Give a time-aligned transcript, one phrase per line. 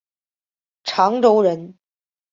[0.83, 1.77] 长洲人。